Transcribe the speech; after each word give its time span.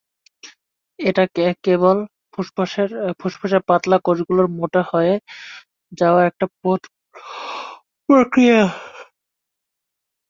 এটা 0.99 1.23
কেবল 1.63 1.97
ফুসফুসের 3.19 3.61
পাতলা 3.67 3.97
কোষগুলোর 4.05 4.47
মোটা 4.57 4.81
হয়ে 4.91 5.13
যাওয়ার 5.91 6.23
একটা 6.27 6.45
প্রক্রিয়া। 8.09 8.61